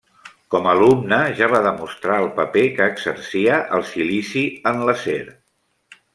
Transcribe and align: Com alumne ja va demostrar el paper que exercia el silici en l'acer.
Com 0.53 0.69
alumne 0.69 1.19
ja 1.39 1.49
va 1.51 1.59
demostrar 1.65 2.15
el 2.21 2.31
paper 2.39 2.63
que 2.79 2.87
exercia 2.95 3.61
el 3.79 3.87
silici 3.93 4.45
en 4.73 4.83
l'acer. 4.89 5.21